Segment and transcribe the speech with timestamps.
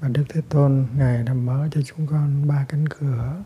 [0.00, 3.42] và Đức Thế Tôn Ngài đã mở cho chúng con ba cánh cửa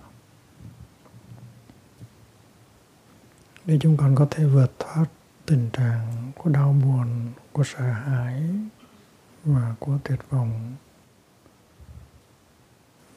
[3.64, 5.04] để chúng con có thể vượt thoát
[5.46, 8.43] tình trạng của đau buồn, của sợ hãi
[9.45, 10.77] và của tuyệt vọng.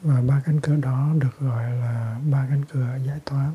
[0.01, 3.51] Và ba cánh cửa đó được gọi là ba cánh cửa giải thoát.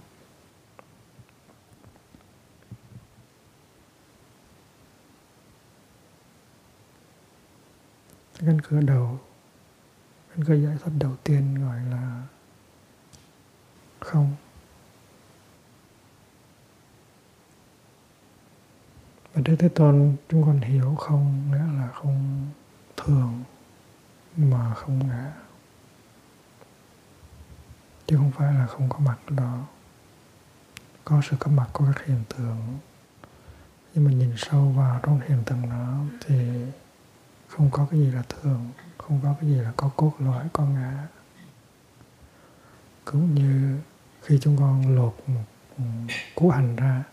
[8.38, 9.20] Cánh cửa đầu,
[10.34, 12.22] cánh cái giải thoát đầu tiên gọi là
[14.00, 14.36] không.
[19.34, 22.48] và đức thế tôn, chúng con hiểu không nghĩa là không
[22.96, 23.44] thường,
[24.36, 25.32] mà không ngã.
[28.06, 29.66] Chứ không phải là không có mặt đó.
[31.04, 32.78] Có sự có mặt của các hiện tượng.
[33.94, 36.64] Nhưng mà nhìn sâu vào trong hiện tượng đó thì
[37.48, 38.70] không có cái gì là thường
[39.08, 41.08] không có cái gì là có cốt lõi, có ngã.
[43.04, 43.78] Cũng như
[44.22, 45.44] khi chúng con lột một
[46.34, 47.04] cú hành ra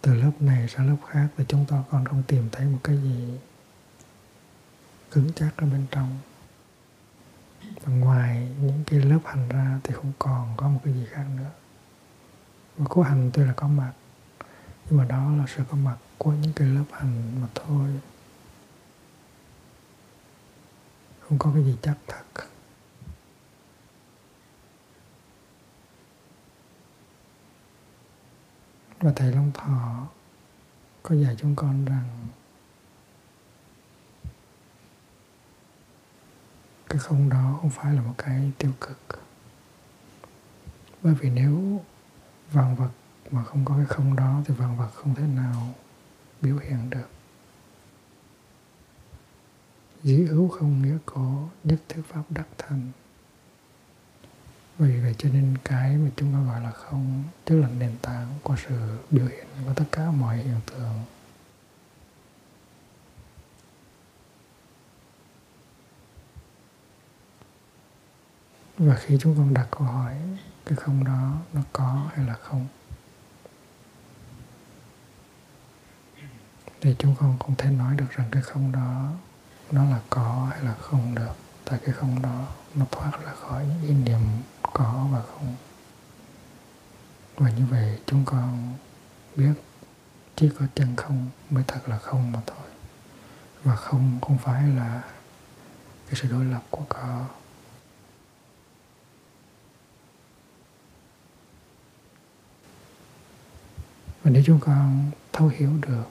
[0.00, 2.96] từ lớp này sang lớp khác thì chúng ta còn không tìm thấy một cái
[2.96, 3.38] gì
[5.10, 6.18] cứng chắc ở bên trong.
[7.84, 11.24] Và ngoài những cái lớp hành ra thì không còn có một cái gì khác
[11.36, 11.50] nữa.
[12.76, 13.92] Và cú hành tuy là có mặt,
[14.84, 17.88] nhưng mà đó là sự có mặt của những cái lớp hành mà thôi.
[21.32, 22.44] Không có cái gì chắc thật.
[29.00, 30.06] Và thầy Long Thọ
[31.02, 32.28] có dạy chúng con rằng
[36.88, 38.98] cái không đó không phải là một cái tiêu cực.
[41.02, 41.80] Bởi vì nếu
[42.50, 42.90] vạn vật
[43.30, 45.74] mà không có cái không đó thì vạn vật không thể nào
[46.42, 47.11] biểu hiện được
[50.04, 52.90] dĩ hữu không nghĩa có nhất thiết pháp đắc thành
[54.78, 58.26] vì vậy cho nên cái mà chúng ta gọi là không, tức là nền tảng
[58.42, 61.04] của sự biểu hiện của tất cả mọi hiện tượng.
[68.78, 70.16] Và khi chúng con đặt câu hỏi,
[70.64, 72.66] cái không đó nó có hay là không?
[76.80, 79.12] Thì chúng con không thể nói được rằng cái không đó
[79.72, 81.32] nó là có hay là không được.
[81.64, 84.20] Tại cái không đó, nó thoát ra khỏi những ý niệm
[84.62, 85.56] có và không.
[87.36, 88.74] Và như vậy chúng con
[89.36, 89.52] biết
[90.36, 92.66] chỉ có chân không mới thật là không mà thôi.
[93.64, 95.02] Và không không phải là
[96.06, 97.24] cái sự đối lập của có
[104.22, 106.04] và nếu chúng con thấu hiểu được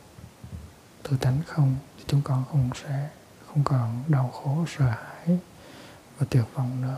[1.04, 3.10] từ tánh không, thì chúng con không sẽ
[3.54, 5.40] không còn đau khổ, sợ hãi
[6.18, 6.98] và tuyệt vọng nữa.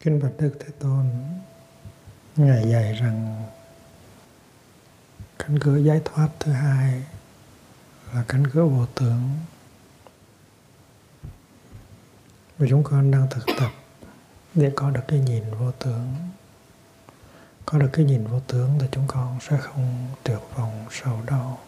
[0.00, 1.06] Kinh Bạch Đức Thế Tôn,
[2.36, 3.46] Ngài dạy rằng
[5.38, 7.02] cánh cửa giải thoát thứ hai
[8.12, 9.30] là cánh cửa vô tưởng
[12.58, 13.83] và chúng con đang thực tập
[14.54, 16.14] để có được cái nhìn vô tướng,
[17.66, 21.58] có được cái nhìn vô tướng thì chúng con sẽ không tuyệt vọng sầu đau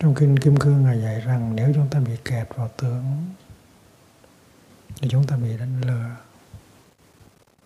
[0.00, 3.04] Trong kinh Kim Cương Ngài dạy rằng nếu chúng ta bị kẹt vào tướng
[5.00, 6.16] thì chúng ta bị đánh lừa.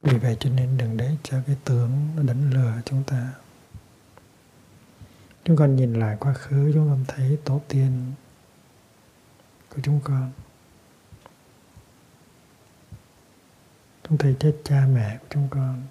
[0.02, 3.32] Vì vậy cho nên đừng để cho cái tướng nó đánh lừa chúng ta.
[5.44, 8.12] Chúng con nhìn lại quá khứ chúng con thấy tổ tiên
[9.74, 10.32] của chúng con.
[14.08, 15.82] Chúng thầy chết cha mẹ của chúng con.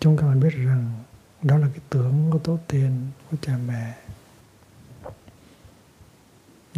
[0.00, 1.04] Chúng con biết rằng
[1.42, 3.94] đó là cái tưởng của tổ tiên, của cha mẹ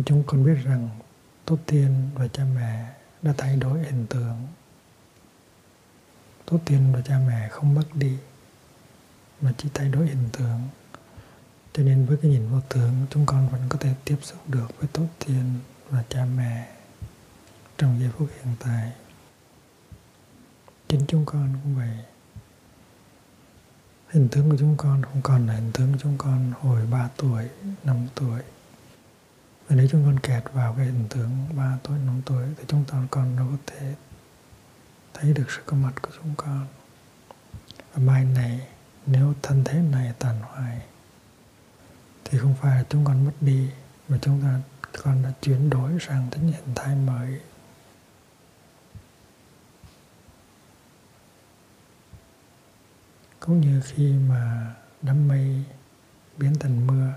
[0.05, 0.89] chúng con biết rằng
[1.45, 4.47] tổ tiên và cha mẹ đã thay đổi hình tượng
[6.47, 8.19] tổ tiên và cha mẹ không mất đi,
[9.41, 10.61] mà chỉ thay đổi hình tượng
[11.75, 14.67] cho nên với cái nhìn vô tưởng chúng con vẫn có thể tiếp xúc được
[14.79, 15.45] với tổ tiên
[15.91, 16.69] và cha mẹ
[17.79, 18.93] trong giây phút hiện tại
[20.89, 21.97] chính chúng con cũng vậy
[24.09, 27.09] hình tướng của chúng con không còn là hình tướng của chúng con hồi 3
[27.17, 27.49] tuổi,
[27.85, 28.41] 5 tuổi.
[29.69, 32.85] Và nếu chúng con kẹt vào cái hình tướng 3 tuổi, 5 tuổi thì chúng
[32.85, 33.95] ta còn đâu có thể
[35.15, 36.67] thấy được sự có mặt của chúng con.
[37.95, 38.61] Và mai này
[39.07, 40.81] nếu thân thế này tàn hoại
[42.35, 43.71] thì không phải là chúng con mất đi,
[44.09, 44.61] mà chúng ta,
[45.03, 47.41] con đã chuyển đổi sang tính hình thái mới.
[53.41, 55.65] Cũng như khi mà đám mây
[56.37, 57.13] biến thành mưa,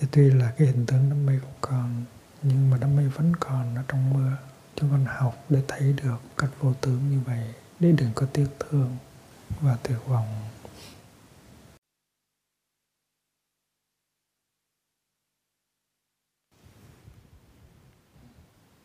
[0.00, 2.04] thì tuy là cái hình tướng đám mây cũng còn,
[2.42, 4.36] nhưng mà đám mây vẫn còn ở trong mưa.
[4.76, 8.46] Chúng con học để thấy được cách vô tướng như vậy, để đừng có tiếc
[8.60, 8.96] thương
[9.60, 10.28] và tuyệt vọng.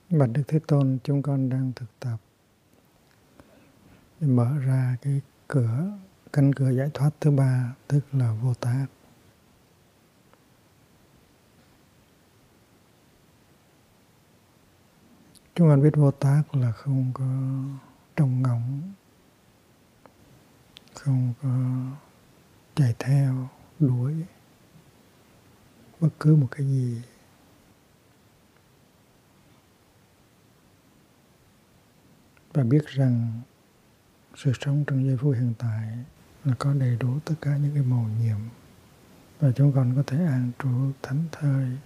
[0.10, 2.18] Bạch Đức Thế Tôn chúng con đang thực tập
[4.20, 5.98] để mở ra cái cửa,
[6.34, 8.86] cánh cửa giải thoát thứ ba, tức là vô tác
[15.56, 17.26] chúng con biết vô tác là không có
[18.16, 18.94] trông ngóng,
[20.94, 21.50] không có
[22.76, 24.14] chạy theo, đuổi
[26.00, 27.02] bất cứ một cái gì.
[32.54, 33.42] Và biết rằng
[34.36, 35.98] sự sống trong giây phút hiện tại
[36.46, 38.38] là có đầy đủ tất cả những cái màu nhiệm
[39.40, 41.78] và chúng con có thể an trú thánh thơi,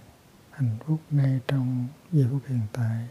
[0.50, 3.08] hạnh phúc ngay trong giây phút hiện tại.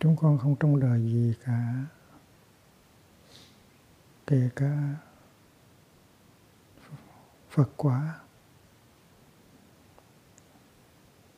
[0.00, 1.74] Chúng con không trông đợi gì cả,
[4.26, 4.94] kể cả
[7.50, 8.18] phật quả.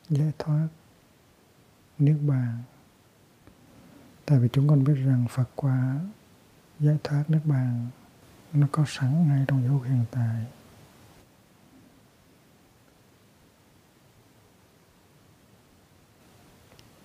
[0.09, 0.67] Giải thoát.
[1.99, 2.57] Niết bàn.
[4.25, 5.99] Tại vì chúng con biết rằng phật quả
[6.79, 7.87] giải thoát niết bàn,
[8.53, 10.45] nó có sẵn ngay trong giây hiện tại.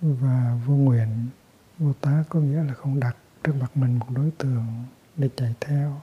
[0.00, 1.29] Và vô nguyện,
[1.79, 4.85] vô tá có nghĩa là không đặt trước mặt mình một đối tượng
[5.17, 6.00] để chạy theo.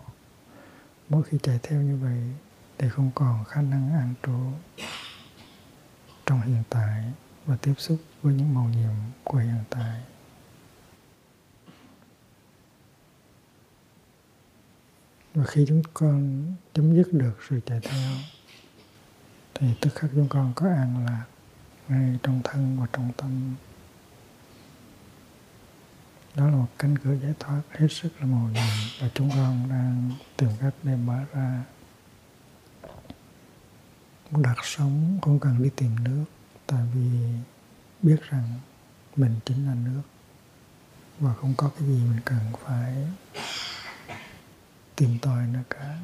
[1.09, 2.21] Mỗi khi chạy theo như vậy
[2.77, 4.51] thì không còn khả năng an trú
[6.45, 7.03] hiện tại
[7.45, 10.01] và tiếp xúc với những màu nhiệm của hiện tại.
[15.33, 18.12] Và khi chúng con chấm dứt được sự chạy theo,
[19.53, 21.25] thì tức khắc chúng con có an lạc
[21.88, 23.56] ngay trong thân và trong tâm.
[26.36, 29.69] Đó là một cánh cửa giải thoát hết sức là màu nhiệm và chúng con
[29.69, 31.63] đang tìm cách để mở ra
[34.31, 36.25] đặt sống, không cần đi tìm nước,
[36.68, 37.19] tại vì
[38.01, 38.60] biết rằng
[39.16, 40.01] mình chính là nước
[41.19, 43.07] và không có cái gì mình cần phải
[44.95, 46.00] tìm tòi nữa cả.